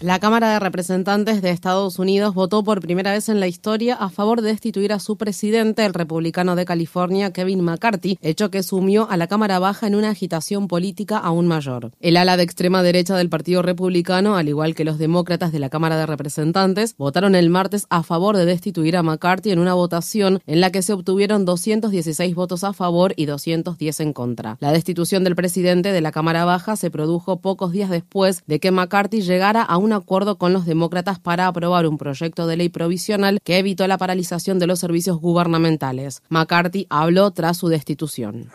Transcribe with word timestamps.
La 0.00 0.20
Cámara 0.20 0.52
de 0.52 0.60
Representantes 0.60 1.42
de 1.42 1.50
Estados 1.50 1.98
Unidos 1.98 2.32
votó 2.32 2.62
por 2.62 2.80
primera 2.80 3.10
vez 3.10 3.28
en 3.28 3.40
la 3.40 3.48
historia 3.48 3.96
a 3.96 4.10
favor 4.10 4.42
de 4.42 4.50
destituir 4.50 4.92
a 4.92 5.00
su 5.00 5.16
presidente, 5.16 5.84
el 5.84 5.92
republicano 5.92 6.54
de 6.54 6.64
California, 6.64 7.32
Kevin 7.32 7.62
McCarthy, 7.62 8.16
hecho 8.22 8.48
que 8.48 8.62
sumió 8.62 9.10
a 9.10 9.16
la 9.16 9.26
Cámara 9.26 9.58
Baja 9.58 9.88
en 9.88 9.96
una 9.96 10.10
agitación 10.10 10.68
política 10.68 11.18
aún 11.18 11.48
mayor. 11.48 11.90
El 11.98 12.16
ala 12.16 12.36
de 12.36 12.44
extrema 12.44 12.84
derecha 12.84 13.16
del 13.16 13.28
Partido 13.28 13.60
Republicano, 13.60 14.36
al 14.36 14.48
igual 14.48 14.76
que 14.76 14.84
los 14.84 14.98
demócratas 14.98 15.50
de 15.50 15.58
la 15.58 15.68
Cámara 15.68 15.96
de 15.96 16.06
Representantes, 16.06 16.94
votaron 16.96 17.34
el 17.34 17.50
martes 17.50 17.86
a 17.90 18.04
favor 18.04 18.36
de 18.36 18.44
destituir 18.44 18.96
a 18.96 19.02
McCarthy 19.02 19.50
en 19.50 19.58
una 19.58 19.74
votación 19.74 20.40
en 20.46 20.60
la 20.60 20.70
que 20.70 20.82
se 20.82 20.92
obtuvieron 20.92 21.44
216 21.44 22.36
votos 22.36 22.62
a 22.62 22.72
favor 22.72 23.14
y 23.16 23.26
210 23.26 23.98
en 23.98 24.12
contra. 24.12 24.58
La 24.60 24.70
destitución 24.70 25.24
del 25.24 25.34
presidente 25.34 25.90
de 25.90 26.00
la 26.00 26.12
Cámara 26.12 26.44
Baja 26.44 26.76
se 26.76 26.88
produjo 26.88 27.40
pocos 27.40 27.72
días 27.72 27.90
después 27.90 28.44
de 28.46 28.60
que 28.60 28.70
McCarthy 28.70 29.22
llegara 29.22 29.62
a 29.62 29.76
un 29.76 29.87
un 29.88 29.94
acuerdo 29.94 30.36
con 30.36 30.52
los 30.52 30.66
demócratas 30.66 31.18
para 31.18 31.46
aprobar 31.46 31.86
un 31.86 31.96
proyecto 31.96 32.46
de 32.46 32.58
ley 32.58 32.68
provisional 32.68 33.40
que 33.42 33.58
evitó 33.58 33.86
la 33.86 33.96
paralización 33.96 34.58
de 34.58 34.66
los 34.66 34.78
servicios 34.78 35.18
gubernamentales. 35.18 36.22
McCarthy 36.28 36.86
habló 36.90 37.30
tras 37.30 37.56
su 37.56 37.68
destitución. 37.68 38.50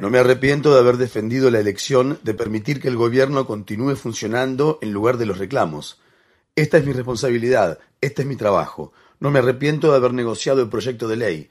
No 0.00 0.10
me 0.10 0.18
arrepiento 0.18 0.72
de 0.72 0.78
haber 0.78 0.96
defendido 0.96 1.50
la 1.50 1.58
elección 1.58 2.20
de 2.22 2.34
permitir 2.34 2.80
que 2.80 2.86
el 2.86 2.96
gobierno 2.96 3.46
continúe 3.46 3.96
funcionando 3.96 4.78
en 4.80 4.92
lugar 4.92 5.16
de 5.16 5.26
los 5.26 5.38
reclamos. 5.38 6.00
Esta 6.54 6.78
es 6.78 6.86
mi 6.86 6.92
responsabilidad, 6.92 7.80
este 8.00 8.22
es 8.22 8.28
mi 8.28 8.36
trabajo. 8.36 8.92
No 9.18 9.32
me 9.32 9.40
arrepiento 9.40 9.90
de 9.90 9.96
haber 9.96 10.14
negociado 10.14 10.62
el 10.62 10.68
proyecto 10.68 11.08
de 11.08 11.16
ley. 11.16 11.48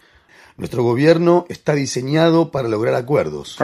Nuestro 0.58 0.82
gobierno 0.82 1.46
está 1.50 1.76
diseñado 1.76 2.50
para 2.50 2.68
lograr 2.68 2.96
acuerdos. 2.96 3.56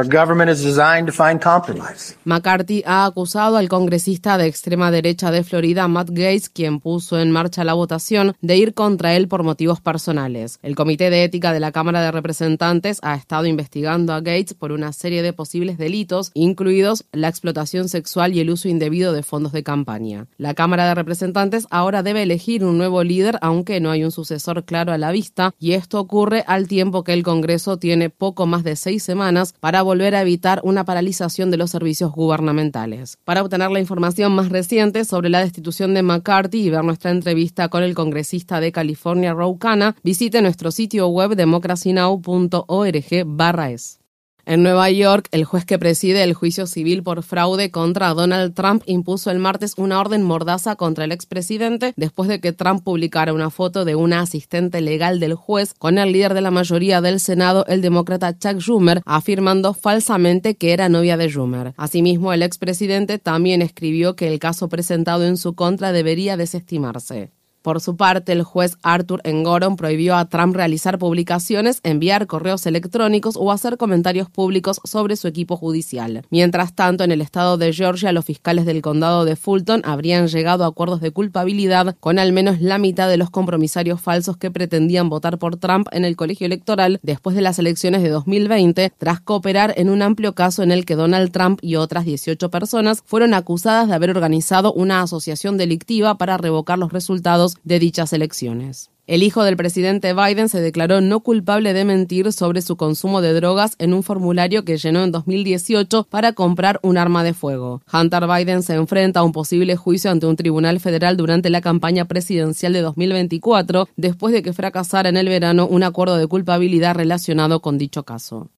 McCarthy 2.24 2.84
ha 2.86 3.06
acusado 3.06 3.58
al 3.58 3.68
congresista 3.68 4.38
de 4.38 4.46
extrema 4.46 4.92
derecha 4.92 5.32
de 5.32 5.44
Florida, 5.44 5.88
Matt 5.88 6.10
Gates, 6.12 6.50
quien 6.50 6.80
puso 6.80 7.20
en 7.20 7.32
marcha 7.32 7.64
la 7.64 7.74
votación, 7.74 8.36
de 8.42 8.58
ir 8.58 8.76
contra 8.76 9.16
él 9.16 9.28
por 9.28 9.42
motivos 9.42 9.82
personales. 9.82 10.60
El 10.62 10.76
Comité 10.76 11.10
de 11.10 11.24
Ética 11.24 11.52
de 11.52 11.60
la 11.60 11.72
Cámara 11.72 12.00
de 12.00 12.12
Representantes 12.12 13.00
ha 13.02 13.16
estado 13.16 13.48
investigando 13.48 14.14
a 14.14 14.22
Gates 14.22 14.54
por 14.54 14.72
una 14.72 14.94
serie 14.94 15.24
de 15.24 15.34
posibles 15.34 15.80
delitos, 15.80 16.30
incluidos 16.36 17.06
la 17.12 17.28
explotación 17.28 17.90
sexual 17.90 18.36
y 18.36 18.40
el 18.40 18.52
uso 18.52 18.68
indebido 18.68 19.14
de 19.14 19.24
fondos 19.24 19.52
de 19.52 19.64
campaña. 19.64 20.28
La 20.38 20.54
Cámara 20.54 20.86
de 20.86 20.94
Representantes 20.94 21.66
ahora 21.72 22.04
debe 22.04 22.22
elegir 22.22 22.64
un 22.64 22.78
nuevo 22.78 23.04
líder, 23.04 23.40
aunque 23.42 23.80
no 23.80 23.90
hay 23.90 24.04
un 24.04 24.12
sucesor 24.12 24.64
claro 24.64 24.94
a 24.94 25.00
la 25.00 25.12
vista, 25.12 25.56
y 25.60 25.72
esto 25.72 26.00
ocurre 26.00 26.44
al 26.46 26.68
tiempo 26.68 26.83
tiempo 26.84 27.06
que 27.06 27.14
el 27.14 27.24
Congreso 27.24 27.78
tiene 27.78 28.10
poco 28.10 28.46
más 28.46 28.66
de 28.66 28.76
seis 28.76 29.04
semanas 29.04 29.54
para 29.58 29.84
volver 29.84 30.16
a 30.16 30.22
evitar 30.22 30.60
una 30.66 30.84
paralización 30.84 31.50
de 31.50 31.56
los 31.56 31.72
servicios 31.72 32.12
gubernamentales. 32.12 33.18
Para 33.24 33.42
obtener 33.42 33.72
la 33.72 33.80
información 33.80 34.36
más 34.36 34.50
reciente 34.50 35.06
sobre 35.06 35.30
la 35.30 35.40
destitución 35.40 35.94
de 35.94 36.04
McCarthy 36.04 36.64
y 36.64 36.70
ver 36.70 36.84
nuestra 36.84 37.12
entrevista 37.12 37.70
con 37.70 37.84
el 37.84 37.96
congresista 37.96 38.60
de 38.60 38.74
California, 38.74 39.32
Ro 39.32 39.58
visite 40.04 40.42
nuestro 40.42 40.72
sitio 40.72 41.08
web 41.08 41.38
democracynow.org/es. 41.38 44.03
En 44.46 44.62
Nueva 44.62 44.92
York, 44.92 45.30
el 45.32 45.46
juez 45.46 45.64
que 45.64 45.80
preside 45.80 46.22
el 46.22 46.34
juicio 46.34 46.68
civil 46.68 47.02
por 47.02 47.24
fraude 47.24 47.72
contra 47.72 48.14
Donald 48.14 48.54
Trump 48.54 48.84
impuso 48.86 49.32
el 49.32 49.40
martes 49.40 49.74
una 49.78 50.02
orden 50.02 50.22
mordaza 50.22 50.76
contra 50.76 51.06
el 51.06 51.14
expresidente 51.14 51.94
después 51.96 52.28
de 52.28 52.42
que 52.42 52.52
Trump 52.52 52.84
publicara 52.84 53.32
una 53.32 53.50
foto 53.50 53.86
de 53.86 53.96
una 53.96 54.20
asistente 54.20 54.82
legal 54.82 55.22
del 55.22 55.36
juez 55.36 55.74
con 55.74 55.98
el 55.98 56.12
líder 56.12 56.34
de 56.34 56.42
la 56.42 56.52
mayoría 56.52 57.00
del 57.00 57.22
Senado, 57.22 57.66
el 57.68 57.82
demócrata 57.82 58.38
Chuck 58.38 58.60
Schumer, 58.60 59.02
afirmando 59.06 59.74
falsamente 59.74 60.56
que 60.56 60.74
era 60.74 60.90
novia 60.90 61.16
de 61.16 61.30
Schumer. 61.30 61.74
Asimismo, 61.78 62.34
el 62.34 62.44
expresidente 62.44 63.20
también 63.20 63.62
escribió 63.62 64.18
que 64.18 64.28
el 64.28 64.40
caso 64.40 64.68
presentado 64.68 65.24
en 65.24 65.38
su 65.38 65.56
contra 65.56 65.94
debería 65.94 66.36
desestimarse. 66.36 67.32
Por 67.64 67.80
su 67.80 67.96
parte, 67.96 68.34
el 68.34 68.44
juez 68.44 68.78
Arthur 68.84 69.22
Engoron 69.24 69.78
prohibió 69.78 70.18
a 70.18 70.26
Trump 70.26 70.54
realizar 70.54 71.00
publicaciones, 71.00 71.80
enviar 71.84 72.28
correos 72.28 72.66
electrónicos 72.66 73.38
o 73.40 73.54
hacer 73.54 73.78
comentarios 73.78 74.30
públicos 74.30 74.82
sobre 74.84 75.16
su 75.16 75.30
equipo 75.30 75.56
judicial. 75.56 76.26
Mientras 76.30 76.74
tanto, 76.74 77.06
en 77.06 77.14
el 77.14 77.22
estado 77.22 77.58
de 77.58 77.72
Georgia, 77.72 78.12
los 78.12 78.26
fiscales 78.26 78.66
del 78.66 78.82
condado 78.82 79.24
de 79.24 79.38
Fulton 79.38 79.82
habrían 79.86 80.28
llegado 80.28 80.66
a 80.66 80.68
acuerdos 80.68 81.00
de 81.00 81.12
culpabilidad 81.12 81.96
con 82.02 82.20
al 82.20 82.34
menos 82.34 82.60
la 82.60 82.78
mitad 82.80 83.08
de 83.08 83.16
los 83.16 83.30
compromisarios 83.30 84.02
falsos 84.02 84.36
que 84.36 84.52
pretendían 84.52 85.08
votar 85.08 85.38
por 85.38 85.56
Trump 85.56 85.88
en 85.94 86.04
el 86.04 86.18
colegio 86.18 86.46
electoral 86.46 87.00
después 87.02 87.34
de 87.34 87.44
las 87.44 87.60
elecciones 87.60 88.04
de 88.04 88.10
2020, 88.10 88.92
tras 88.98 89.22
cooperar 89.22 89.74
en 89.78 89.90
un 89.90 90.02
amplio 90.02 90.36
caso 90.36 90.64
en 90.64 90.74
el 90.74 90.84
que 90.84 90.98
Donald 90.98 91.32
Trump 91.32 91.60
y 91.62 91.78
otras 91.78 92.04
18 92.04 92.52
personas 92.52 93.04
fueron 93.06 93.34
acusadas 93.34 93.88
de 93.88 93.94
haber 93.94 94.10
organizado 94.10 94.74
una 94.74 95.02
asociación 95.02 95.58
delictiva 95.58 96.18
para 96.18 96.36
revocar 96.36 96.78
los 96.78 96.92
resultados 96.92 97.53
de 97.64 97.80
dichas 97.80 98.14
elecciones. 98.14 98.90
El 99.06 99.22
hijo 99.22 99.44
del 99.44 99.58
presidente 99.58 100.14
Biden 100.14 100.48
se 100.48 100.62
declaró 100.62 101.02
no 101.02 101.20
culpable 101.20 101.74
de 101.74 101.84
mentir 101.84 102.32
sobre 102.32 102.62
su 102.62 102.78
consumo 102.78 103.20
de 103.20 103.34
drogas 103.34 103.76
en 103.78 103.94
un 103.94 104.02
formulario 104.02 104.64
que 104.64 104.78
llenó 104.78 105.04
en 105.04 105.12
2018 105.12 106.08
para 106.10 106.32
comprar 106.32 106.80
un 106.84 106.98
arma 106.98 107.26
de 107.26 107.34
fuego. 107.34 107.82
Hunter 107.92 108.28
Biden 108.28 108.64
se 108.64 108.76
enfrenta 108.76 109.20
a 109.20 109.24
un 109.24 109.34
posible 109.34 109.76
juicio 109.76 110.10
ante 110.10 110.26
un 110.26 110.38
tribunal 110.38 110.80
federal 110.80 111.18
durante 111.18 111.50
la 111.50 111.60
campaña 111.60 112.06
presidencial 112.06 112.72
de 112.72 112.82
2024, 112.82 113.90
después 113.98 114.34
de 114.34 114.42
que 114.42 114.54
fracasara 114.54 115.10
en 115.10 115.18
el 115.18 115.28
verano 115.28 115.68
un 115.68 115.84
acuerdo 115.84 116.16
de 116.16 116.28
culpabilidad 116.28 116.96
relacionado 116.96 117.60
con 117.60 117.78
dicho 117.78 118.04
caso. 118.04 118.52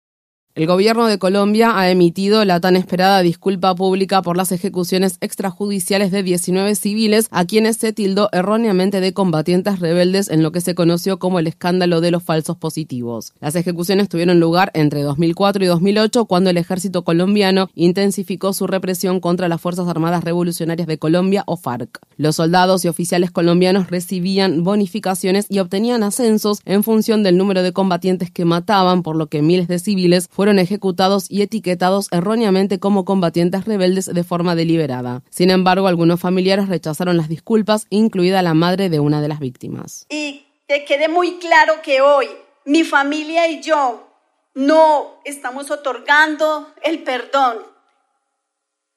El 0.55 0.67
gobierno 0.67 1.07
de 1.07 1.19
Colombia 1.19 1.77
ha 1.77 1.89
emitido 1.89 2.45
la 2.45 2.61
tan 2.61 2.77
esperada 2.77 3.19
disculpa 3.19 3.75
pública 3.75 4.21
por 4.21 4.38
las 4.38 4.53
ejecuciones 4.53 5.17
extrajudiciales 5.19 6.11
de 6.11 6.23
19 6.23 6.75
civiles 6.75 7.27
a 7.31 7.43
quienes 7.43 7.75
se 7.75 7.91
tildó 7.91 8.29
erróneamente 8.31 9.01
de 9.01 9.11
combatientes 9.11 9.81
rebeldes 9.81 10.29
en 10.29 10.43
lo 10.43 10.53
que 10.53 10.61
se 10.61 10.73
conoció 10.73 11.19
como 11.19 11.39
el 11.39 11.47
escándalo 11.47 11.99
de 11.99 12.11
los 12.11 12.23
falsos 12.23 12.55
positivos. 12.55 13.33
Las 13.41 13.57
ejecuciones 13.57 14.07
tuvieron 14.07 14.39
lugar 14.39 14.71
entre 14.75 15.01
2004 15.01 15.61
y 15.61 15.67
2008 15.67 16.23
cuando 16.23 16.51
el 16.51 16.55
ejército 16.55 17.03
colombiano 17.03 17.69
intensificó 17.75 18.53
su 18.53 18.66
represión 18.66 19.19
contra 19.19 19.49
las 19.49 19.59
Fuerzas 19.59 19.89
Armadas 19.89 20.23
Revolucionarias 20.23 20.87
de 20.87 20.97
Colombia 20.97 21.43
o 21.47 21.57
FARC. 21.57 21.99
Los 22.16 22.37
soldados 22.37 22.85
y 22.85 22.87
oficiales 22.87 23.29
colombianos 23.29 23.89
recibían 23.89 24.63
bonificaciones 24.63 25.47
y 25.49 25.59
obtenían 25.59 26.01
ascensos 26.01 26.61
en 26.63 26.81
función 26.81 27.23
del 27.23 27.37
número 27.37 27.61
de 27.61 27.73
combatientes 27.73 28.31
que 28.31 28.45
mataban, 28.45 29.03
por 29.03 29.17
lo 29.17 29.27
que 29.27 29.41
miles 29.41 29.67
de 29.67 29.79
civiles 29.79 30.29
fueron 30.31 30.44
fueron 30.45 30.59
ejecutados 30.59 31.25
y 31.28 31.41
etiquetados 31.41 32.07
erróneamente 32.11 32.79
como 32.79 33.03
combatientes 33.03 33.66
rebeldes 33.66 34.06
de 34.06 34.23
forma 34.23 34.53
deliberada. 34.53 35.23
Sin 35.31 35.50
embargo, 35.50 35.88
algunos 35.88 36.19
familiares 36.19 36.70
rechazaron 36.70 37.17
las 37.17 37.29
disculpas, 37.29 37.87
incluida 37.90 38.43
la 38.43 38.53
madre 38.53 38.90
de 38.90 38.99
una 38.99 39.22
de 39.22 39.28
las 39.28 39.40
víctimas. 39.40 40.05
Y 40.08 40.46
te 40.67 40.85
quede 40.85 41.08
muy 41.08 41.40
claro 41.40 41.81
que 41.81 42.02
hoy 42.02 42.28
mi 42.64 42.84
familia 42.84 43.47
y 43.47 43.64
yo 43.64 44.08
no 44.53 45.20
estamos 45.25 45.72
otorgando 45.72 46.72
el 46.84 47.02
perdón. 47.02 47.66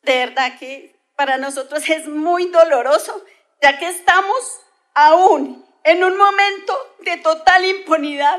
De 0.02 0.18
verdad 0.18 0.58
que 0.58 1.00
para 1.16 1.38
nosotros 1.38 1.88
es 1.88 2.06
muy 2.08 2.48
doloroso, 2.48 3.24
ya 3.62 3.78
que 3.78 3.88
estamos 3.88 4.36
aún 4.94 5.64
en 5.84 6.04
un 6.04 6.14
momento 6.14 6.74
de 7.06 7.16
total 7.16 7.64
impunidad 7.64 8.38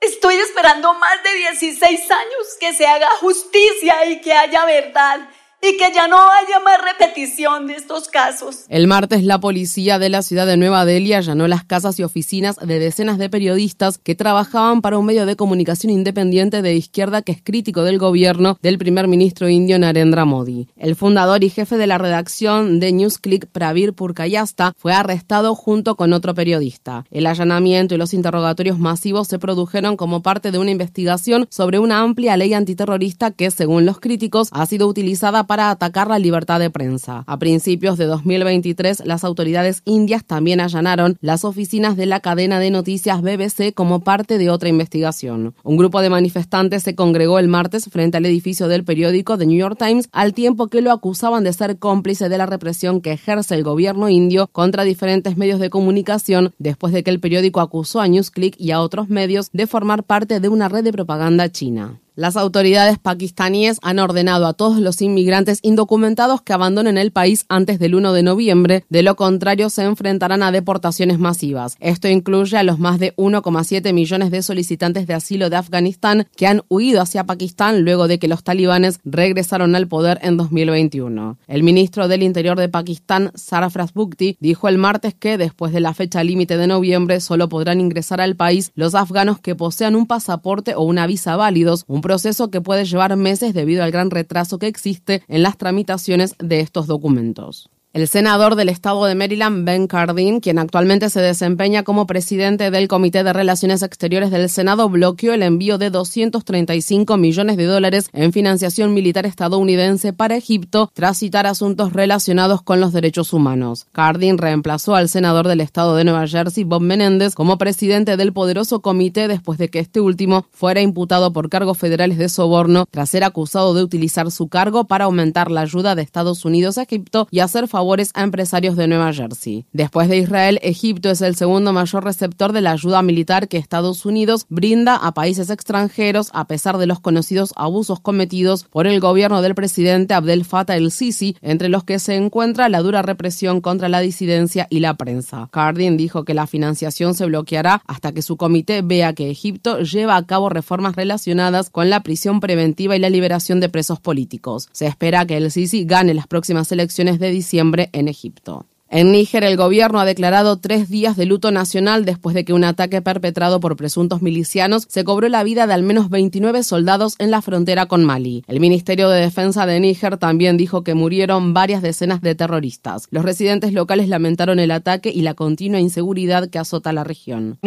Estoy 0.00 0.36
esperando 0.36 0.94
más 0.94 1.22
de 1.24 1.34
16 1.34 2.10
años 2.10 2.56
que 2.60 2.72
se 2.72 2.86
haga 2.86 3.08
justicia 3.20 4.06
y 4.06 4.20
que 4.20 4.32
haya 4.32 4.64
verdad 4.64 5.28
y 5.60 5.76
que 5.76 5.92
ya 5.92 6.06
no 6.06 6.16
haya 6.16 6.60
más 6.64 6.78
repetición 6.84 7.66
de 7.66 7.74
estos 7.74 8.08
casos. 8.08 8.64
El 8.68 8.86
martes 8.86 9.24
la 9.24 9.40
policía 9.40 9.98
de 9.98 10.08
la 10.08 10.22
ciudad 10.22 10.46
de 10.46 10.56
Nueva 10.56 10.84
Delhi 10.84 11.14
allanó 11.14 11.48
las 11.48 11.64
casas 11.64 11.98
y 11.98 12.04
oficinas 12.04 12.56
de 12.56 12.78
decenas 12.78 13.18
de 13.18 13.28
periodistas 13.28 13.98
que 13.98 14.14
trabajaban 14.14 14.82
para 14.82 14.98
un 14.98 15.06
medio 15.06 15.26
de 15.26 15.36
comunicación 15.36 15.90
independiente 15.90 16.62
de 16.62 16.74
izquierda 16.74 17.22
que 17.22 17.32
es 17.32 17.42
crítico 17.42 17.82
del 17.82 17.98
gobierno 17.98 18.56
del 18.62 18.78
primer 18.78 19.08
ministro 19.08 19.48
indio 19.48 19.78
Narendra 19.78 20.24
Modi. 20.24 20.68
El 20.76 20.94
fundador 20.94 21.42
y 21.42 21.50
jefe 21.50 21.76
de 21.76 21.86
la 21.86 21.98
redacción 21.98 22.78
de 22.78 22.92
NewsClick, 22.92 23.46
Pravir 23.46 23.94
Purkayasta, 23.94 24.74
fue 24.76 24.92
arrestado 24.92 25.54
junto 25.54 25.96
con 25.96 26.12
otro 26.12 26.34
periodista. 26.34 27.04
El 27.10 27.26
allanamiento 27.26 27.94
y 27.94 27.98
los 27.98 28.14
interrogatorios 28.14 28.78
masivos 28.78 29.26
se 29.26 29.38
produjeron 29.38 29.96
como 29.96 30.22
parte 30.22 30.52
de 30.52 30.58
una 30.58 30.70
investigación 30.70 31.46
sobre 31.50 31.80
una 31.80 32.00
amplia 32.00 32.36
ley 32.36 32.54
antiterrorista 32.54 33.32
que, 33.32 33.50
según 33.50 33.84
los 33.86 33.98
críticos, 33.98 34.48
ha 34.52 34.64
sido 34.66 34.86
utilizada 34.86 35.47
para 35.48 35.70
atacar 35.70 36.06
la 36.06 36.20
libertad 36.20 36.60
de 36.60 36.70
prensa. 36.70 37.24
A 37.26 37.38
principios 37.38 37.98
de 37.98 38.04
2023, 38.04 39.02
las 39.04 39.24
autoridades 39.24 39.82
indias 39.84 40.24
también 40.24 40.60
allanaron 40.60 41.18
las 41.20 41.44
oficinas 41.44 41.96
de 41.96 42.06
la 42.06 42.20
cadena 42.20 42.60
de 42.60 42.70
noticias 42.70 43.22
BBC 43.22 43.74
como 43.74 44.00
parte 44.00 44.38
de 44.38 44.50
otra 44.50 44.68
investigación. 44.68 45.54
Un 45.64 45.76
grupo 45.76 46.00
de 46.02 46.10
manifestantes 46.10 46.84
se 46.84 46.94
congregó 46.94 47.40
el 47.40 47.48
martes 47.48 47.88
frente 47.90 48.18
al 48.18 48.26
edificio 48.26 48.68
del 48.68 48.84
periódico 48.84 49.36
The 49.36 49.46
New 49.46 49.58
York 49.58 49.78
Times 49.78 50.08
al 50.12 50.34
tiempo 50.34 50.68
que 50.68 50.82
lo 50.82 50.92
acusaban 50.92 51.42
de 51.42 51.52
ser 51.52 51.78
cómplice 51.78 52.28
de 52.28 52.38
la 52.38 52.46
represión 52.46 53.00
que 53.00 53.12
ejerce 53.12 53.54
el 53.54 53.64
gobierno 53.64 54.08
indio 54.08 54.48
contra 54.48 54.84
diferentes 54.84 55.36
medios 55.36 55.58
de 55.58 55.70
comunicación 55.70 56.52
después 56.58 56.92
de 56.92 57.02
que 57.02 57.10
el 57.10 57.20
periódico 57.20 57.60
acusó 57.60 58.00
a 58.00 58.06
NewsClick 58.06 58.54
y 58.60 58.70
a 58.70 58.80
otros 58.80 59.08
medios 59.08 59.48
de 59.52 59.66
formar 59.66 60.04
parte 60.04 60.40
de 60.40 60.48
una 60.48 60.68
red 60.68 60.84
de 60.84 60.92
propaganda 60.92 61.50
china. 61.50 62.00
Las 62.18 62.36
autoridades 62.36 62.98
pakistaníes 62.98 63.78
han 63.80 64.00
ordenado 64.00 64.48
a 64.48 64.52
todos 64.52 64.80
los 64.80 65.00
inmigrantes 65.02 65.60
indocumentados 65.62 66.42
que 66.42 66.52
abandonen 66.52 66.98
el 66.98 67.12
país 67.12 67.44
antes 67.48 67.78
del 67.78 67.94
1 67.94 68.12
de 68.12 68.24
noviembre, 68.24 68.84
de 68.88 69.04
lo 69.04 69.14
contrario 69.14 69.70
se 69.70 69.84
enfrentarán 69.84 70.42
a 70.42 70.50
deportaciones 70.50 71.20
masivas. 71.20 71.76
Esto 71.78 72.08
incluye 72.08 72.56
a 72.56 72.64
los 72.64 72.80
más 72.80 72.98
de 72.98 73.14
1,7 73.14 73.92
millones 73.92 74.32
de 74.32 74.42
solicitantes 74.42 75.06
de 75.06 75.14
asilo 75.14 75.48
de 75.48 75.58
Afganistán 75.58 76.26
que 76.34 76.48
han 76.48 76.62
huido 76.68 77.02
hacia 77.02 77.22
Pakistán 77.22 77.82
luego 77.82 78.08
de 78.08 78.18
que 78.18 78.26
los 78.26 78.42
talibanes 78.42 78.98
regresaron 79.04 79.76
al 79.76 79.86
poder 79.86 80.18
en 80.20 80.38
2021. 80.38 81.38
El 81.46 81.62
ministro 81.62 82.08
del 82.08 82.24
Interior 82.24 82.58
de 82.58 82.68
Pakistán, 82.68 83.30
Sarfraz 83.36 83.94
Bukti, 83.94 84.36
dijo 84.40 84.66
el 84.66 84.78
martes 84.78 85.14
que 85.14 85.38
después 85.38 85.72
de 85.72 85.78
la 85.78 85.94
fecha 85.94 86.24
límite 86.24 86.56
de 86.56 86.66
noviembre 86.66 87.20
solo 87.20 87.48
podrán 87.48 87.80
ingresar 87.80 88.20
al 88.20 88.34
país 88.34 88.72
los 88.74 88.96
afganos 88.96 89.38
que 89.38 89.54
posean 89.54 89.94
un 89.94 90.08
pasaporte 90.08 90.74
o 90.74 90.82
una 90.82 91.06
visa 91.06 91.36
válidos, 91.36 91.84
un 91.86 92.07
proceso 92.08 92.50
que 92.50 92.62
puede 92.62 92.86
llevar 92.86 93.14
meses 93.18 93.52
debido 93.52 93.84
al 93.84 93.90
gran 93.90 94.10
retraso 94.10 94.58
que 94.58 94.66
existe 94.66 95.22
en 95.28 95.42
las 95.42 95.58
tramitaciones 95.58 96.36
de 96.38 96.60
estos 96.60 96.86
documentos. 96.86 97.68
El 97.98 98.06
senador 98.06 98.54
del 98.54 98.68
estado 98.68 99.06
de 99.06 99.16
Maryland, 99.16 99.64
Ben 99.64 99.88
Cardin, 99.88 100.38
quien 100.38 100.60
actualmente 100.60 101.10
se 101.10 101.20
desempeña 101.20 101.82
como 101.82 102.06
presidente 102.06 102.70
del 102.70 102.86
Comité 102.86 103.24
de 103.24 103.32
Relaciones 103.32 103.82
Exteriores 103.82 104.30
del 104.30 104.48
Senado, 104.48 104.88
bloqueó 104.88 105.32
el 105.34 105.42
envío 105.42 105.78
de 105.78 105.90
235 105.90 107.16
millones 107.16 107.56
de 107.56 107.64
dólares 107.64 108.08
en 108.12 108.32
financiación 108.32 108.94
militar 108.94 109.26
estadounidense 109.26 110.12
para 110.12 110.36
Egipto 110.36 110.92
tras 110.94 111.18
citar 111.18 111.48
asuntos 111.48 111.92
relacionados 111.92 112.62
con 112.62 112.78
los 112.78 112.92
derechos 112.92 113.32
humanos. 113.32 113.88
Cardin 113.90 114.38
reemplazó 114.38 114.94
al 114.94 115.08
senador 115.08 115.48
del 115.48 115.60
estado 115.60 115.96
de 115.96 116.04
Nueva 116.04 116.28
Jersey, 116.28 116.62
Bob 116.62 116.82
Menéndez, 116.82 117.34
como 117.34 117.58
presidente 117.58 118.16
del 118.16 118.32
poderoso 118.32 118.80
comité 118.80 119.26
después 119.26 119.58
de 119.58 119.70
que 119.70 119.80
este 119.80 120.00
último 120.00 120.46
fuera 120.52 120.80
imputado 120.80 121.32
por 121.32 121.48
cargos 121.48 121.78
federales 121.78 122.18
de 122.18 122.28
soborno 122.28 122.86
tras 122.92 123.10
ser 123.10 123.24
acusado 123.24 123.74
de 123.74 123.82
utilizar 123.82 124.30
su 124.30 124.46
cargo 124.46 124.84
para 124.84 125.06
aumentar 125.06 125.50
la 125.50 125.62
ayuda 125.62 125.96
de 125.96 126.02
Estados 126.02 126.44
Unidos 126.44 126.78
a 126.78 126.82
Egipto 126.82 127.26
y 127.32 127.40
hacer 127.40 127.66
favor 127.66 127.87
a 127.88 128.22
empresarios 128.22 128.76
de 128.76 128.86
Nueva 128.86 129.14
Jersey. 129.14 129.64
Después 129.72 130.10
de 130.10 130.18
Israel, 130.18 130.58
Egipto 130.62 131.08
es 131.08 131.22
el 131.22 131.36
segundo 131.36 131.72
mayor 131.72 132.04
receptor 132.04 132.52
de 132.52 132.60
la 132.60 132.72
ayuda 132.72 133.00
militar 133.00 133.48
que 133.48 133.56
Estados 133.56 134.04
Unidos 134.04 134.44
brinda 134.50 134.94
a 134.94 135.14
países 135.14 135.48
extranjeros 135.48 136.28
a 136.34 136.46
pesar 136.46 136.76
de 136.76 136.86
los 136.86 137.00
conocidos 137.00 137.54
abusos 137.56 137.98
cometidos 138.00 138.64
por 138.64 138.86
el 138.86 139.00
gobierno 139.00 139.40
del 139.40 139.54
presidente 139.54 140.12
Abdel 140.12 140.44
Fattah 140.44 140.76
el-Sisi, 140.76 141.36
entre 141.40 141.70
los 141.70 141.84
que 141.84 141.98
se 141.98 142.14
encuentra 142.14 142.68
la 142.68 142.82
dura 142.82 143.00
represión 143.00 143.62
contra 143.62 143.88
la 143.88 144.00
disidencia 144.00 144.66
y 144.68 144.80
la 144.80 144.94
prensa. 144.94 145.48
Cardin 145.50 145.96
dijo 145.96 146.26
que 146.26 146.34
la 146.34 146.46
financiación 146.46 147.14
se 147.14 147.24
bloqueará 147.24 147.80
hasta 147.86 148.12
que 148.12 148.20
su 148.20 148.36
comité 148.36 148.82
vea 148.82 149.14
que 149.14 149.30
Egipto 149.30 149.80
lleva 149.80 150.16
a 150.16 150.26
cabo 150.26 150.50
reformas 150.50 150.94
relacionadas 150.94 151.70
con 151.70 151.88
la 151.88 152.02
prisión 152.02 152.40
preventiva 152.40 152.96
y 152.96 153.00
la 153.00 153.08
liberación 153.08 153.60
de 153.60 153.70
presos 153.70 153.98
políticos. 153.98 154.68
Se 154.72 154.86
espera 154.86 155.24
que 155.24 155.38
el 155.38 155.50
Sisi 155.50 155.86
gane 155.86 156.12
las 156.12 156.26
próximas 156.26 156.70
elecciones 156.70 157.18
de 157.18 157.30
diciembre 157.30 157.67
en 157.92 158.08
Egipto. 158.08 158.66
En 158.90 159.12
Níger, 159.12 159.44
el 159.44 159.58
gobierno 159.58 160.00
ha 160.00 160.06
declarado 160.06 160.56
tres 160.56 160.88
días 160.88 161.14
de 161.14 161.26
luto 161.26 161.50
nacional 161.50 162.06
después 162.06 162.34
de 162.34 162.46
que 162.46 162.54
un 162.54 162.64
ataque 162.64 163.02
perpetrado 163.02 163.60
por 163.60 163.76
presuntos 163.76 164.22
milicianos 164.22 164.86
se 164.88 165.04
cobró 165.04 165.28
la 165.28 165.44
vida 165.44 165.66
de 165.66 165.74
al 165.74 165.82
menos 165.82 166.08
29 166.08 166.62
soldados 166.62 167.14
en 167.18 167.30
la 167.30 167.42
frontera 167.42 167.84
con 167.84 168.02
Mali. 168.02 168.44
El 168.48 168.60
Ministerio 168.60 169.10
de 169.10 169.20
Defensa 169.20 169.66
de 169.66 169.78
Níger 169.78 170.16
también 170.16 170.56
dijo 170.56 170.84
que 170.84 170.94
murieron 170.94 171.52
varias 171.52 171.82
decenas 171.82 172.22
de 172.22 172.34
terroristas. 172.34 173.08
Los 173.10 173.26
residentes 173.26 173.74
locales 173.74 174.08
lamentaron 174.08 174.58
el 174.58 174.70
ataque 174.70 175.10
y 175.14 175.20
la 175.20 175.34
continua 175.34 175.80
inseguridad 175.80 176.48
que 176.48 176.58
azota 176.58 176.94
la 176.94 177.04
región. 177.04 177.58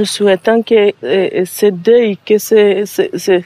que 0.66 0.96
eh, 1.04 2.18
que 2.26 2.40
se 2.40 3.46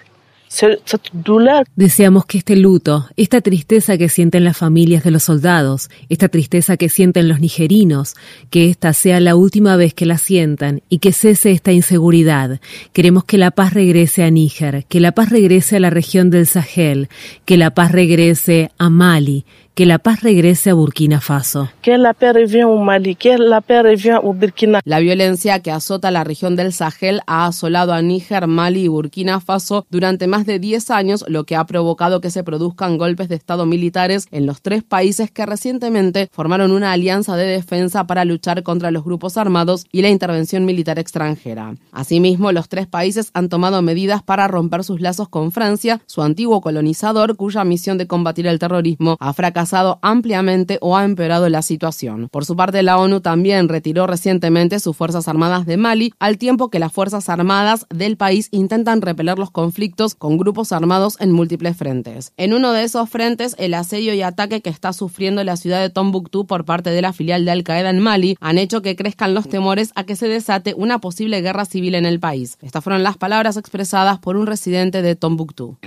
Deseamos 1.75 2.25
que 2.25 2.37
este 2.37 2.55
luto, 2.55 3.07
esta 3.17 3.41
tristeza 3.41 3.97
que 3.97 4.07
sienten 4.07 4.45
las 4.45 4.55
familias 4.55 5.03
de 5.03 5.11
los 5.11 5.23
soldados, 5.23 5.89
esta 6.07 6.29
tristeza 6.29 6.77
que 6.77 6.87
sienten 6.87 7.27
los 7.27 7.41
nigerinos, 7.41 8.15
que 8.49 8.69
esta 8.69 8.93
sea 8.93 9.19
la 9.19 9.35
última 9.35 9.75
vez 9.75 9.93
que 9.93 10.05
la 10.05 10.17
sientan 10.17 10.81
y 10.87 10.99
que 10.99 11.11
cese 11.11 11.51
esta 11.51 11.73
inseguridad. 11.73 12.61
Queremos 12.93 13.25
que 13.25 13.37
la 13.37 13.51
paz 13.51 13.73
regrese 13.73 14.23
a 14.23 14.31
Níger, 14.31 14.85
que 14.85 14.99
la 15.01 15.11
paz 15.11 15.29
regrese 15.29 15.75
a 15.75 15.79
la 15.81 15.89
región 15.89 16.29
del 16.29 16.47
Sahel, 16.47 17.09
que 17.43 17.57
la 17.57 17.71
paz 17.71 17.91
regrese 17.91 18.71
a 18.77 18.89
Mali, 18.89 19.45
que 19.75 19.85
la 19.85 19.99
paz 19.99 20.21
regrese 20.21 20.69
a 20.69 20.73
Burkina 20.73 21.19
Faso. 21.19 21.69
Que 21.81 21.97
la 21.97 22.13
paz 22.13 22.33
revienne 22.33 22.79
Mali, 22.79 23.15
que 23.15 23.37
la 23.37 23.59
paz 23.59 23.83
revienne 23.83 24.21
Burkina. 24.21 24.79
La 24.85 24.99
violencia 24.99 25.59
que 25.59 25.69
azota 25.69 26.11
la 26.11 26.23
región 26.23 26.55
del 26.55 26.71
Sahel 26.71 27.19
ha 27.27 27.45
asolado 27.45 27.91
a 27.91 28.01
Níger, 28.01 28.47
Mali 28.47 28.83
y 28.83 28.87
Burkina 28.87 29.41
Faso 29.41 29.85
durante 29.89 30.27
más 30.27 30.45
de 30.45 30.59
10 30.59 30.91
años, 30.91 31.25
lo 31.27 31.43
que 31.43 31.57
ha 31.57 31.65
provocado 31.65 32.21
que 32.21 32.31
se 32.31 32.45
produzcan 32.45 32.97
golpes 32.97 33.27
de 33.27 33.35
Estado 33.35 33.65
militares 33.65 34.27
en 34.31 34.45
los 34.45 34.61
tres 34.61 34.81
países 34.81 35.29
que 35.29 35.45
recientemente 35.45 36.29
formaron 36.31 36.71
una 36.71 36.93
alianza 36.93 37.35
de 37.35 37.45
defensa 37.45 38.07
para 38.07 38.23
luchar 38.23 38.63
contra 38.63 38.91
los 38.91 39.03
grupos 39.03 39.35
armados 39.35 39.87
y 39.91 40.01
la 40.01 40.09
intervención 40.09 40.63
militar 40.63 40.99
extranjera. 40.99 41.75
Asimismo, 41.91 42.53
los 42.53 42.69
tres 42.69 42.87
países 42.87 43.29
han 43.33 43.49
tomado 43.49 43.81
medidas 43.81 44.23
para 44.23 44.47
romper 44.47 44.85
sus 44.85 45.01
lazos 45.01 45.27
con 45.27 45.51
Francia, 45.51 45.99
su 46.05 46.21
antiguo 46.21 46.61
colonizador, 46.61 47.35
cuya 47.35 47.65
misión 47.65 47.97
de 47.97 48.07
combatir 48.07 48.47
el 48.47 48.57
terrorismo 48.57 49.17
ha 49.19 49.33
fracasado 49.33 49.64
ampliamente 50.01 50.77
o 50.81 50.97
ha 50.97 51.03
empeorado 51.03 51.49
la 51.49 51.61
situación. 51.61 52.29
Por 52.29 52.45
su 52.45 52.55
parte, 52.55 52.83
la 52.83 52.97
ONU 52.97 53.21
también 53.21 53.69
retiró 53.69 54.07
recientemente 54.07 54.79
sus 54.79 54.95
Fuerzas 54.95 55.27
Armadas 55.27 55.65
de 55.65 55.77
Mali, 55.77 56.13
al 56.19 56.37
tiempo 56.37 56.69
que 56.69 56.79
las 56.79 56.91
Fuerzas 56.91 57.29
Armadas 57.29 57.85
del 57.89 58.17
país 58.17 58.49
intentan 58.51 59.01
repeler 59.01 59.37
los 59.37 59.51
conflictos 59.51 60.15
con 60.15 60.37
grupos 60.37 60.71
armados 60.71 61.17
en 61.19 61.31
múltiples 61.31 61.77
frentes. 61.77 62.33
En 62.37 62.53
uno 62.53 62.71
de 62.71 62.83
esos 62.83 63.09
frentes, 63.09 63.55
el 63.57 63.73
asedio 63.73 64.13
y 64.13 64.21
ataque 64.21 64.61
que 64.61 64.69
está 64.69 64.93
sufriendo 64.93 65.43
la 65.43 65.57
ciudad 65.57 65.81
de 65.81 65.89
Tombuctú 65.89 66.45
por 66.45 66.65
parte 66.65 66.89
de 66.89 67.01
la 67.01 67.13
filial 67.13 67.45
de 67.45 67.51
Al-Qaeda 67.51 67.89
en 67.89 67.99
Mali 67.99 68.37
han 68.41 68.57
hecho 68.57 68.81
que 68.81 68.95
crezcan 68.95 69.33
los 69.33 69.47
temores 69.47 69.91
a 69.95 70.03
que 70.05 70.15
se 70.15 70.27
desate 70.27 70.73
una 70.75 70.99
posible 70.99 71.41
guerra 71.41 71.65
civil 71.65 71.95
en 71.95 72.05
el 72.05 72.19
país. 72.19 72.57
Estas 72.61 72.83
fueron 72.83 73.03
las 73.03 73.17
palabras 73.17 73.57
expresadas 73.57 74.19
por 74.19 74.35
un 74.35 74.47
residente 74.47 75.01
de 75.01 75.15
Tombuctú. 75.15 75.77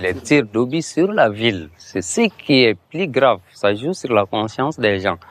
la 1.13 1.29
ville, 1.29 1.69
c'est 1.77 2.29
qui 2.29 2.73
plus 2.89 3.07
grave 3.07 3.41
la 3.71 4.27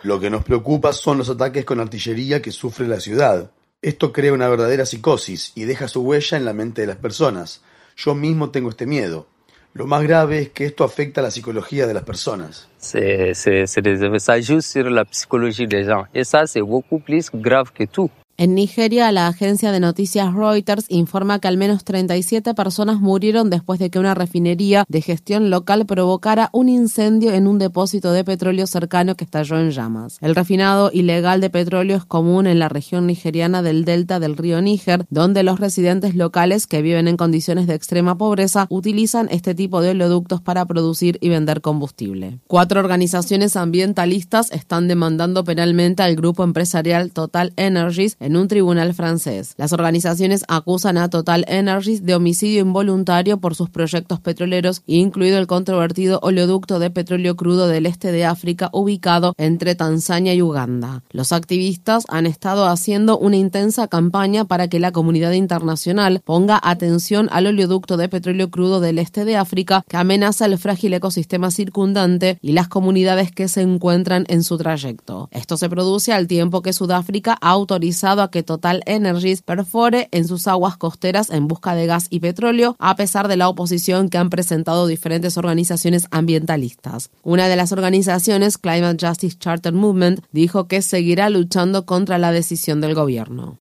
Lo 0.02 0.21
que 0.21 0.30
nos 0.30 0.45
preocupa 0.45 0.92
son 0.92 1.18
los 1.18 1.30
ataques 1.30 1.64
con 1.64 1.80
artillería 1.80 2.42
que 2.42 2.52
sufre 2.52 2.87
la 2.87 3.00
ciudad. 3.00 3.50
Esto 3.80 4.12
crea 4.12 4.33
una 4.33 4.49
verdadera 4.49 4.85
psicosis 4.87 5.52
y 5.54 5.64
deja 5.64 5.88
su 5.88 6.02
huella 6.02 6.37
en 6.37 6.45
la 6.45 6.52
mente 6.52 6.80
de 6.80 6.88
las 6.88 6.97
personas. 6.97 7.62
Yo 7.97 8.14
mismo 8.14 8.50
tengo 8.50 8.71
este 8.71 8.87
miedo. 8.87 9.26
Lo 9.75 9.87
más 9.87 10.02
grave 10.02 10.40
es 10.40 10.49
que 10.50 10.64
esto 10.64 10.83
afecta 10.83 11.21
a 11.21 11.25
la 11.25 11.30
psicología 11.30 11.87
de 11.87 11.95
las 11.95 12.02
personas. 12.02 12.68
Ça 12.78 14.40
joue 14.40 14.61
sur 14.61 14.90
la 14.90 15.04
psychologie 15.04 15.66
des 15.66 15.85
gens. 15.85 16.07
Et 16.14 16.25
ça, 16.25 16.47
c'est 16.47 16.62
beaucoup 16.62 16.99
plus 16.99 17.30
grave 17.33 17.73
que 17.73 17.85
tout. 17.85 18.11
En 18.40 18.54
Nigeria, 18.54 19.11
la 19.11 19.26
agencia 19.26 19.73
de 19.73 19.80
noticias 19.80 20.33
Reuters 20.33 20.85
informa 20.90 21.40
que 21.40 21.49
al 21.49 21.57
menos 21.57 21.83
37 21.83 22.54
personas 22.54 23.00
murieron 23.00 23.50
después 23.50 23.80
de 23.80 23.90
que 23.90 23.99
una 23.99 24.14
refinería 24.14 24.85
de 24.87 25.02
gestión 25.02 25.50
local 25.50 25.87
provocara 25.87 26.49
un 26.52 26.68
incendio 26.68 27.33
en 27.33 27.49
un 27.49 27.59
depósito 27.59 28.12
de 28.12 28.23
petróleo 28.23 28.68
cercano 28.68 29.16
que 29.16 29.25
estalló 29.25 29.59
en 29.59 29.73
llamas. 29.73 30.18
El 30.21 30.37
refinado 30.37 30.90
ilegal 30.92 31.40
de 31.40 31.50
petróleo 31.50 31.97
es 31.97 32.04
común 32.04 32.47
en 32.47 32.61
la 32.61 32.68
región 32.68 33.09
nigeriana 33.09 33.61
del 33.61 33.85
delta 33.85 34.21
del 34.21 34.37
río 34.37 34.62
Níger, 34.62 35.04
donde 35.11 35.42
los 35.42 35.59
residentes 35.59 36.14
locales 36.14 36.68
que 36.68 36.80
viven 36.80 37.09
en 37.09 37.16
condiciones 37.16 37.66
de 37.66 37.75
extrema 37.75 38.16
pobreza 38.18 38.68
utilizan 38.71 39.26
este 39.33 39.57
tipo 39.57 39.80
de 39.80 39.90
oleoductos 39.90 40.40
para 40.40 40.64
producir 40.64 41.18
y 41.21 41.28
vender 41.28 41.61
combustible. 41.61 42.38
Cuatro 42.47 42.78
organizaciones 42.78 43.57
ambientalistas 43.57 44.52
están 44.52 44.87
demandando 44.87 45.42
penalmente 45.42 46.04
al 46.04 46.14
grupo 46.14 46.45
empresarial 46.45 47.11
Total 47.11 47.52
Energies 47.57 48.16
en 48.28 48.28
un 48.37 48.49
tribunal 48.49 48.95
francés. 48.95 49.55
Las 49.57 49.73
organizaciones 49.73 50.45
acusan 50.49 50.99
a 50.99 51.09
Total 51.09 51.45
Energies 51.49 52.05
de 52.05 52.15
homicidio 52.15 52.61
involuntario 52.61 53.39
por 53.39 53.55
sus 53.55 53.71
proyectos 53.71 54.21
petroleros, 54.21 54.83
incluido 54.87 55.39
el 55.39 55.47
controvertido 55.47 56.21
oleoducto 56.23 56.79
de 56.79 56.91
petróleo 56.91 57.37
crudo 57.37 57.69
del 57.69 57.87
este 57.87 58.13
de 58.13 58.25
África 58.25 58.71
ubicado 58.73 59.35
entre 59.39 59.75
Tanzania 59.75 60.35
y 60.35 60.43
Uganda. 60.43 61.03
Los 61.11 61.33
activistas 61.33 62.05
han 62.09 62.27
estado 62.27 62.67
haciendo 62.67 63.19
una 63.19 63.37
intensa 63.37 63.89
campaña 63.89 64.45
para 64.45 64.69
que 64.69 64.81
la 64.81 64.93
comunidad 64.93 65.33
internacional 65.33 66.21
ponga 66.25 66.61
atención 66.63 67.29
al 67.33 67.47
oleoducto 67.47 67.97
de 67.97 68.09
petróleo 68.09 68.51
crudo 68.51 68.81
del 68.81 68.99
este 68.99 69.25
de 69.25 69.37
África 69.37 69.85
que 69.89 69.97
amenaza 69.97 70.47
el 70.47 70.59
frágil 70.59 70.95
ecosistema 70.95 71.51
circundante 71.51 72.39
y 72.43 72.53
las 72.53 72.69
comunidades 72.69 73.33
que 73.33 73.49
se 73.49 73.63
encuentran 73.63 74.25
en 74.29 74.43
su 74.43 74.59
trayecto. 74.59 75.29
Esto 75.33 75.57
se 75.57 75.69
produce 75.69 76.13
al 76.13 76.27
tiempo 76.27 76.63
que 76.63 76.73
Sudáfrica 76.73 77.37
ha 77.41 77.51
autorizado 77.51 78.18
a 78.23 78.31
que 78.31 78.43
Total 78.43 78.83
Energies 78.87 79.43
perfore 79.43 80.09
en 80.13 80.27
sus 80.27 80.47
aguas 80.47 80.77
costeras 80.77 81.31
en 81.31 81.49
busca 81.49 81.75
de 81.75 81.87
gas 81.87 82.07
y 82.11 82.21
petróleo, 82.21 82.77
a 82.79 82.97
pesar 82.97 83.29
de 83.29 83.37
la 83.37 83.49
oposición 83.49 84.09
que 84.09 84.19
han 84.19 84.31
presentado 84.31 84.87
diferentes 84.87 85.37
organizaciones 85.37 86.07
ambientalistas. 86.11 87.11
Una 87.23 87.49
de 87.49 87.57
las 87.57 87.73
organizaciones, 87.73 88.59
Climate 88.59 89.07
Justice 89.07 89.39
Charter 89.39 89.73
Movement, 89.73 90.21
dijo 90.33 90.69
que 90.69 90.83
seguirá 90.83 91.31
luchando 91.31 91.87
contra 91.87 92.19
la 92.19 92.33
decisión 92.33 92.81
del 92.81 92.95
gobierno. 92.95 93.59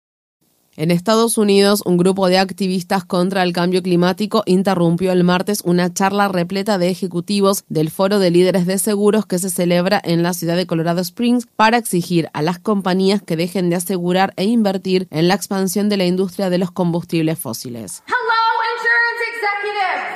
En 0.80 0.92
Estados 0.92 1.40
Unidos, 1.40 1.82
un 1.86 1.98
grupo 1.98 2.28
de 2.28 2.38
activistas 2.38 3.04
contra 3.04 3.42
el 3.42 3.52
cambio 3.52 3.82
climático 3.82 4.44
interrumpió 4.46 5.12
el 5.12 5.24
martes 5.24 5.62
una 5.66 5.92
charla 5.92 6.28
repleta 6.28 6.78
de 6.78 6.90
ejecutivos 6.90 7.64
del 7.68 7.90
Foro 7.90 8.20
de 8.20 8.30
Líderes 8.30 8.68
de 8.68 8.78
Seguros 8.78 9.26
que 9.26 9.40
se 9.40 9.50
celebra 9.50 10.00
en 10.04 10.22
la 10.22 10.36
ciudad 10.36 10.56
de 10.56 10.68
Colorado 10.68 11.02
Springs 11.02 11.48
para 11.56 11.78
exigir 11.78 12.30
a 12.34 12.44
las 12.44 12.60
compañías 12.60 13.24
que 13.24 13.36
dejen 13.36 13.72
de 13.72 13.76
asegurar 13.78 14.36
e 14.38 14.44
invertir 14.44 15.08
en 15.10 15.28
la 15.28 15.34
expansión 15.34 15.90
de 15.90 15.98
la 15.98 16.06
industria 16.06 16.52
de 16.52 16.60
los 16.60 16.70
combustibles 16.70 17.40
fósiles. 17.40 18.04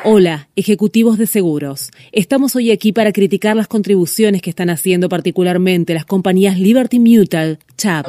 Hola, 0.03 0.47
ejecutivos 0.55 1.17
de 1.17 1.25
seguros. 1.25 1.89
Estamos 2.11 2.55
hoy 2.55 2.69
aquí 2.69 2.91
para 2.91 3.11
criticar 3.11 3.55
las 3.55 3.67
contribuciones 3.67 4.43
que 4.43 4.51
están 4.51 4.69
haciendo 4.69 5.09
particularmente 5.09 5.95
las 5.95 6.05
compañías 6.05 6.59
Liberty 6.59 6.99
Mutual, 6.99 7.57
Chubb. 7.77 8.05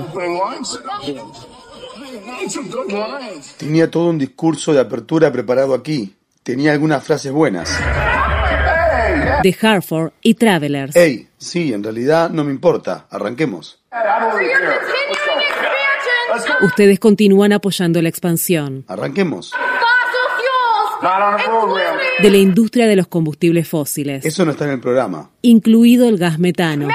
Tenía 3.59 3.91
todo 3.91 4.11
un 4.11 4.19
discurso 4.19 4.73
de 4.73 4.81
apertura 4.81 5.33
preparado 5.33 5.75
aquí. 5.75 6.15
Tenía 6.43 6.73
algunas 6.73 7.05
frases 7.05 7.33
buenas. 7.33 7.71
De 9.43 9.57
Hartford 9.61 10.13
y 10.23 10.35
Travelers. 10.35 10.95
Hey, 10.95 11.29
sí, 11.39 11.73
en 11.73 11.83
realidad 11.83 12.31
no 12.31 12.45
me 12.45 12.51
importa. 12.51 13.07
Arranquemos. 13.11 13.81
Ustedes 16.63 16.99
continúan 16.99 17.53
apoyando 17.53 18.01
la 18.01 18.09
expansión. 18.09 18.85
Arranquemos. 18.89 19.53
De 22.21 22.31
la 22.31 22.37
industria 22.37 22.87
de 22.87 22.97
los 22.97 23.09
combustibles 23.09 23.69
fósiles. 23.69 24.25
Eso 24.25 24.45
no 24.45 24.53
está 24.53 24.65
en 24.65 24.73
el 24.73 24.81
programa. 24.81 25.31
Incluido 25.43 26.09
el 26.09 26.19
gas 26.19 26.39
metano. 26.39 26.89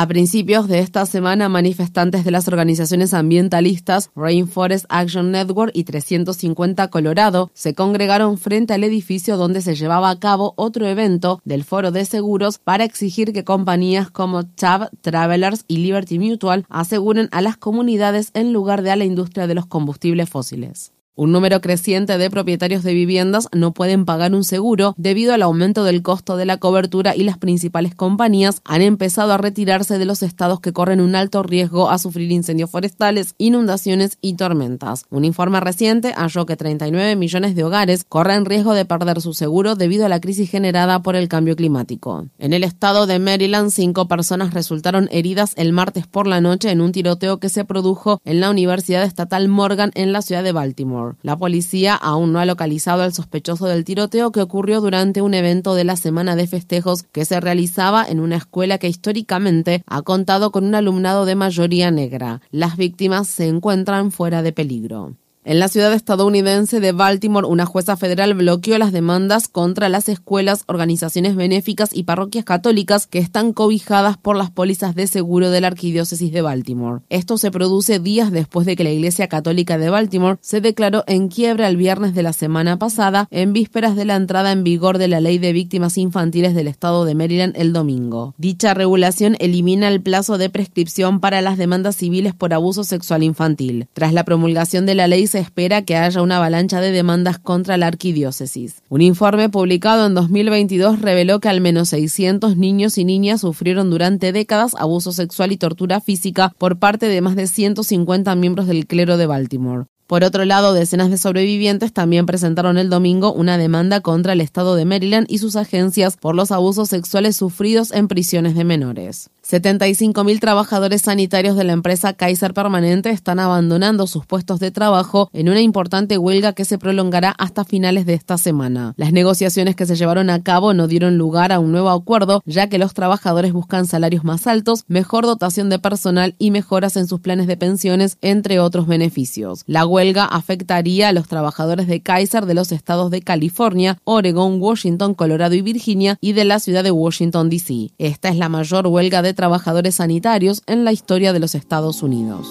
A 0.00 0.08
principios 0.08 0.66
de 0.66 0.78
esta 0.78 1.04
semana, 1.04 1.50
manifestantes 1.50 2.24
de 2.24 2.30
las 2.30 2.48
organizaciones 2.48 3.12
ambientalistas 3.12 4.10
Rainforest 4.16 4.86
Action 4.88 5.30
Network 5.30 5.72
y 5.74 5.84
350 5.84 6.88
Colorado 6.88 7.50
se 7.52 7.74
congregaron 7.74 8.38
frente 8.38 8.72
al 8.72 8.82
edificio 8.82 9.36
donde 9.36 9.60
se 9.60 9.74
llevaba 9.74 10.08
a 10.08 10.18
cabo 10.18 10.54
otro 10.56 10.86
evento 10.86 11.42
del 11.44 11.64
Foro 11.64 11.90
de 11.90 12.06
Seguros 12.06 12.56
para 12.56 12.84
exigir 12.84 13.34
que 13.34 13.44
compañías 13.44 14.10
como 14.10 14.40
Chubb, 14.40 14.88
Travelers 15.02 15.66
y 15.68 15.76
Liberty 15.76 16.18
Mutual 16.18 16.64
aseguren 16.70 17.28
a 17.30 17.42
las 17.42 17.58
comunidades 17.58 18.30
en 18.32 18.54
lugar 18.54 18.80
de 18.80 18.92
a 18.92 18.96
la 18.96 19.04
industria 19.04 19.46
de 19.46 19.54
los 19.54 19.66
combustibles 19.66 20.30
fósiles. 20.30 20.92
Un 21.16 21.32
número 21.32 21.60
creciente 21.60 22.16
de 22.18 22.30
propietarios 22.30 22.84
de 22.84 22.94
viviendas 22.94 23.48
no 23.52 23.74
pueden 23.74 24.04
pagar 24.04 24.32
un 24.32 24.44
seguro 24.44 24.94
debido 24.96 25.34
al 25.34 25.42
aumento 25.42 25.82
del 25.82 26.02
costo 26.02 26.36
de 26.36 26.46
la 26.46 26.58
cobertura 26.58 27.16
y 27.16 27.24
las 27.24 27.36
principales 27.36 27.96
compañías 27.96 28.62
han 28.64 28.80
empezado 28.80 29.32
a 29.32 29.36
retirarse 29.36 29.98
de 29.98 30.04
los 30.04 30.22
estados 30.22 30.60
que 30.60 30.72
corren 30.72 31.00
un 31.00 31.16
alto 31.16 31.42
riesgo 31.42 31.90
a 31.90 31.98
sufrir 31.98 32.30
incendios 32.30 32.70
forestales, 32.70 33.34
inundaciones 33.38 34.18
y 34.20 34.34
tormentas. 34.34 35.04
Un 35.10 35.24
informe 35.24 35.58
reciente 35.58 36.14
halló 36.14 36.46
que 36.46 36.56
39 36.56 37.16
millones 37.16 37.56
de 37.56 37.64
hogares 37.64 38.04
corren 38.04 38.44
riesgo 38.44 38.72
de 38.72 38.84
perder 38.84 39.20
su 39.20 39.34
seguro 39.34 39.74
debido 39.74 40.06
a 40.06 40.08
la 40.08 40.20
crisis 40.20 40.48
generada 40.48 41.02
por 41.02 41.16
el 41.16 41.28
cambio 41.28 41.56
climático. 41.56 42.28
En 42.38 42.52
el 42.52 42.62
estado 42.62 43.06
de 43.08 43.18
Maryland, 43.18 43.72
cinco 43.72 44.06
personas 44.06 44.54
resultaron 44.54 45.08
heridas 45.10 45.54
el 45.56 45.72
martes 45.72 46.06
por 46.06 46.28
la 46.28 46.40
noche 46.40 46.70
en 46.70 46.80
un 46.80 46.92
tiroteo 46.92 47.40
que 47.40 47.48
se 47.48 47.64
produjo 47.64 48.20
en 48.24 48.40
la 48.40 48.48
Universidad 48.48 49.02
Estatal 49.02 49.48
Morgan 49.48 49.90
en 49.94 50.12
la 50.12 50.22
ciudad 50.22 50.44
de 50.44 50.52
Baltimore. 50.52 50.99
La 51.22 51.36
policía 51.36 51.94
aún 51.94 52.32
no 52.32 52.38
ha 52.38 52.44
localizado 52.44 53.02
al 53.02 53.12
sospechoso 53.12 53.66
del 53.66 53.84
tiroteo 53.84 54.32
que 54.32 54.42
ocurrió 54.42 54.80
durante 54.80 55.22
un 55.22 55.34
evento 55.34 55.74
de 55.74 55.84
la 55.84 55.96
semana 55.96 56.36
de 56.36 56.46
festejos 56.46 57.02
que 57.02 57.24
se 57.24 57.40
realizaba 57.40 58.04
en 58.06 58.20
una 58.20 58.36
escuela 58.36 58.78
que 58.78 58.88
históricamente 58.88 59.82
ha 59.86 60.02
contado 60.02 60.50
con 60.50 60.64
un 60.64 60.74
alumnado 60.74 61.24
de 61.24 61.34
mayoría 61.34 61.90
negra. 61.90 62.40
Las 62.50 62.76
víctimas 62.76 63.28
se 63.28 63.48
encuentran 63.48 64.10
fuera 64.10 64.42
de 64.42 64.52
peligro. 64.52 65.14
En 65.42 65.58
la 65.58 65.68
ciudad 65.68 65.94
estadounidense 65.94 66.80
de 66.80 66.92
Baltimore, 66.92 67.46
una 67.46 67.64
jueza 67.64 67.96
federal 67.96 68.34
bloqueó 68.34 68.76
las 68.76 68.92
demandas 68.92 69.48
contra 69.48 69.88
las 69.88 70.10
escuelas, 70.10 70.64
organizaciones 70.66 71.34
benéficas 71.34 71.94
y 71.94 72.02
parroquias 72.02 72.44
católicas 72.44 73.06
que 73.06 73.20
están 73.20 73.54
cobijadas 73.54 74.18
por 74.18 74.36
las 74.36 74.50
pólizas 74.50 74.94
de 74.94 75.06
seguro 75.06 75.48
de 75.48 75.62
la 75.62 75.68
Arquidiócesis 75.68 76.30
de 76.30 76.42
Baltimore. 76.42 77.00
Esto 77.08 77.38
se 77.38 77.50
produce 77.50 78.00
días 78.00 78.32
después 78.32 78.66
de 78.66 78.76
que 78.76 78.84
la 78.84 78.90
Iglesia 78.90 79.28
Católica 79.28 79.78
de 79.78 79.88
Baltimore 79.88 80.36
se 80.42 80.60
declaró 80.60 81.04
en 81.06 81.28
quiebra 81.28 81.68
el 81.68 81.78
viernes 81.78 82.14
de 82.14 82.22
la 82.22 82.34
semana 82.34 82.78
pasada, 82.78 83.26
en 83.30 83.54
vísperas 83.54 83.96
de 83.96 84.04
la 84.04 84.16
entrada 84.16 84.52
en 84.52 84.62
vigor 84.62 84.98
de 84.98 85.08
la 85.08 85.20
Ley 85.20 85.38
de 85.38 85.54
Víctimas 85.54 85.96
Infantiles 85.96 86.54
del 86.54 86.68
Estado 86.68 87.06
de 87.06 87.14
Maryland 87.14 87.54
el 87.56 87.72
domingo. 87.72 88.34
Dicha 88.36 88.74
regulación 88.74 89.36
elimina 89.40 89.88
el 89.88 90.02
plazo 90.02 90.36
de 90.36 90.50
prescripción 90.50 91.18
para 91.18 91.40
las 91.40 91.56
demandas 91.56 91.96
civiles 91.96 92.34
por 92.34 92.52
abuso 92.52 92.84
sexual 92.84 93.22
infantil. 93.22 93.88
Tras 93.94 94.12
la 94.12 94.24
promulgación 94.24 94.84
de 94.84 94.94
la 94.94 95.08
ley, 95.08 95.29
se 95.30 95.38
espera 95.38 95.82
que 95.82 95.96
haya 95.96 96.20
una 96.20 96.36
avalancha 96.36 96.80
de 96.80 96.92
demandas 96.92 97.38
contra 97.38 97.76
la 97.76 97.86
arquidiócesis. 97.86 98.82
Un 98.88 99.00
informe 99.00 99.48
publicado 99.48 100.06
en 100.06 100.14
2022 100.14 101.00
reveló 101.00 101.40
que 101.40 101.48
al 101.48 101.60
menos 101.60 101.88
600 101.88 102.56
niños 102.56 102.98
y 102.98 103.04
niñas 103.04 103.40
sufrieron 103.40 103.90
durante 103.90 104.32
décadas 104.32 104.74
abuso 104.76 105.12
sexual 105.12 105.52
y 105.52 105.56
tortura 105.56 106.00
física 106.00 106.52
por 106.58 106.78
parte 106.78 107.06
de 107.06 107.20
más 107.20 107.36
de 107.36 107.46
150 107.46 108.34
miembros 108.34 108.66
del 108.66 108.86
clero 108.86 109.16
de 109.16 109.26
Baltimore. 109.26 109.86
Por 110.10 110.24
otro 110.24 110.44
lado, 110.44 110.74
decenas 110.74 111.08
de 111.08 111.16
sobrevivientes 111.16 111.92
también 111.92 112.26
presentaron 112.26 112.78
el 112.78 112.90
domingo 112.90 113.32
una 113.32 113.58
demanda 113.58 114.00
contra 114.00 114.32
el 114.32 114.40
Estado 114.40 114.74
de 114.74 114.84
Maryland 114.84 115.28
y 115.30 115.38
sus 115.38 115.54
agencias 115.54 116.16
por 116.16 116.34
los 116.34 116.50
abusos 116.50 116.88
sexuales 116.88 117.36
sufridos 117.36 117.92
en 117.92 118.08
prisiones 118.08 118.56
de 118.56 118.64
menores. 118.64 119.30
75.000 119.50 120.38
trabajadores 120.38 121.02
sanitarios 121.02 121.56
de 121.56 121.64
la 121.64 121.72
empresa 121.72 122.12
Kaiser 122.12 122.54
Permanente 122.54 123.10
están 123.10 123.40
abandonando 123.40 124.06
sus 124.06 124.24
puestos 124.24 124.60
de 124.60 124.70
trabajo 124.70 125.28
en 125.32 125.48
una 125.48 125.60
importante 125.60 126.18
huelga 126.18 126.52
que 126.52 126.64
se 126.64 126.78
prolongará 126.78 127.34
hasta 127.36 127.64
finales 127.64 128.06
de 128.06 128.14
esta 128.14 128.38
semana. 128.38 128.94
Las 128.96 129.12
negociaciones 129.12 129.74
que 129.74 129.86
se 129.86 129.96
llevaron 129.96 130.30
a 130.30 130.44
cabo 130.44 130.72
no 130.72 130.86
dieron 130.86 131.18
lugar 131.18 131.50
a 131.50 131.58
un 131.58 131.72
nuevo 131.72 131.90
acuerdo, 131.90 132.42
ya 132.46 132.68
que 132.68 132.78
los 132.78 132.94
trabajadores 132.94 133.52
buscan 133.52 133.86
salarios 133.86 134.22
más 134.22 134.46
altos, 134.46 134.84
mejor 134.86 135.26
dotación 135.26 135.68
de 135.68 135.80
personal 135.80 136.36
y 136.38 136.52
mejoras 136.52 136.96
en 136.96 137.08
sus 137.08 137.18
planes 137.18 137.48
de 137.48 137.56
pensiones, 137.56 138.18
entre 138.20 138.60
otros 138.60 138.86
beneficios. 138.86 139.64
La 139.66 139.84
huelga 139.84 140.26
afectaría 140.26 141.08
a 141.08 141.12
los 141.12 141.26
trabajadores 141.26 141.88
de 141.88 142.00
Kaiser 142.02 142.46
de 142.46 142.54
los 142.54 142.70
estados 142.70 143.10
de 143.10 143.22
California, 143.22 143.98
Oregon, 144.04 144.62
Washington, 144.62 145.14
Colorado 145.14 145.56
y 145.56 145.62
Virginia 145.62 146.18
y 146.20 146.34
de 146.34 146.44
la 146.44 146.60
ciudad 146.60 146.84
de 146.84 146.92
Washington, 146.92 147.50
D.C. 147.50 147.90
Esta 147.98 148.28
es 148.28 148.36
la 148.36 148.48
mayor 148.48 148.86
huelga 148.86 149.22
de 149.22 149.39
trabajadores 149.40 149.94
sanitarios 149.94 150.62
en 150.66 150.84
la 150.84 150.92
historia 150.92 151.32
de 151.32 151.38
los 151.38 151.54
Estados 151.54 152.02
Unidos. 152.02 152.46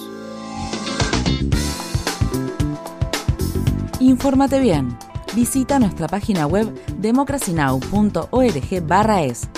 Infórmate 4.00 4.58
bien. 4.58 4.98
Visita 5.36 5.78
nuestra 5.78 6.08
página 6.08 6.48
web 6.48 6.68
democracynow.org/es. 6.98 9.48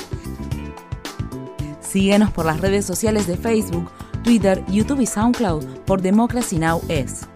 Síguenos 1.81 2.31
por 2.33 2.45
las 2.45 2.61
redes 2.61 2.85
sociales 2.85 3.27
de 3.27 3.39
Facebook 3.39 3.91
Twitter, 4.23 4.63
YouTube 4.69 5.01
y 5.01 5.07
SoundCloud 5.07 5.65
por 5.87 6.03
Democracy 6.03 6.59
Now! 6.59 6.83
es. 6.89 7.32